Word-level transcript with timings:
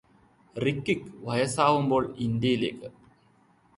റിക്കിക്ക് 0.55 1.11
വയസ്സാവുമ്പോൾ 1.23 2.03
ഇന്ത്യയിലേക്ക് 2.19 2.89